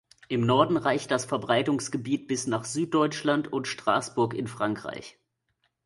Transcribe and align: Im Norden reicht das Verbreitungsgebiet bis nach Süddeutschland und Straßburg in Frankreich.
Im 0.29 0.43
Norden 0.47 0.77
reicht 0.77 1.11
das 1.11 1.25
Verbreitungsgebiet 1.25 2.27
bis 2.27 2.47
nach 2.47 2.63
Süddeutschland 2.65 3.53
und 3.53 3.67
Straßburg 3.67 4.33
in 4.33 4.47
Frankreich. 4.47 5.19